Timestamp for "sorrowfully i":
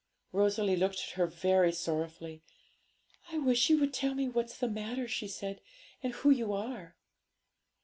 1.71-3.37